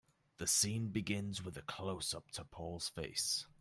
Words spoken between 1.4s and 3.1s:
with a closeup to Paula's